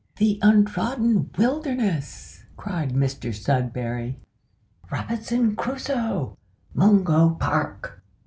[0.15, 4.17] the untrodden wilderness!" cried Mr Sudberry.
[4.91, 6.35] "Robinson Crusoe!
[6.73, 8.01] Mungo Park!